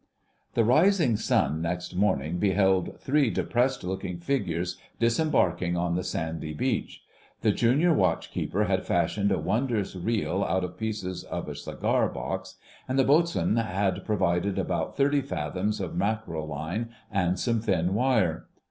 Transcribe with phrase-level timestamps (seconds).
[0.55, 7.03] The rising sun next morning beheld three depressed looking figures disembarking on the sandy beach.
[7.41, 12.09] The Junior Watch keeper had fashioned a wondrous reel out of pieces of a cigar
[12.09, 12.55] box,
[12.87, 18.47] and the Boatswain had provided about thirty fathoms of mackrel line and some thin wire.